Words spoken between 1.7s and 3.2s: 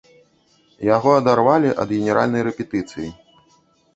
ад генеральнай рэпетыцыі.